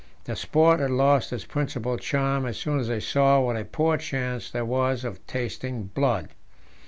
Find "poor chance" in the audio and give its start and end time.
3.63-4.49